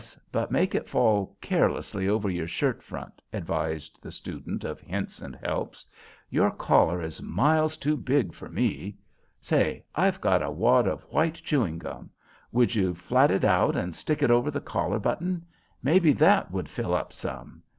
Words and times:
But 0.31 0.49
make 0.49 0.73
it 0.73 0.89
fall 0.89 1.37
carelessly 1.41 2.09
over 2.09 2.27
your 2.27 2.47
shirt 2.47 2.81
front," 2.81 3.21
advised 3.31 4.01
the 4.01 4.09
student 4.09 4.63
of 4.63 4.81
Hints 4.81 5.21
and 5.21 5.35
Helps. 5.35 5.85
"Your 6.31 6.49
collar 6.49 7.03
is 7.03 7.21
miles 7.21 7.77
too 7.77 7.95
big 7.95 8.33
for 8.33 8.49
me. 8.49 8.97
Say! 9.41 9.83
I've 9.93 10.19
got 10.19 10.41
a 10.41 10.49
wad 10.49 10.87
of 10.87 11.03
white 11.03 11.35
chewing 11.35 11.77
gum; 11.77 12.09
would 12.51 12.73
you 12.73 12.95
flat 12.95 13.29
it 13.29 13.45
out 13.45 13.75
and 13.75 13.95
stick 13.95 14.23
it 14.23 14.31
over 14.31 14.49
the 14.49 14.59
collar 14.59 14.97
button? 14.97 15.45
Maybe 15.83 16.13
that 16.13 16.49
would 16.49 16.67
fill 16.67 16.95
up 16.95 17.13
some. 17.13 17.61